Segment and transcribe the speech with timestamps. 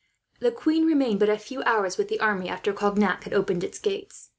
[0.39, 3.77] The queen remained but a few hours with the army, after Cognac had opened its
[3.77, 4.29] gates.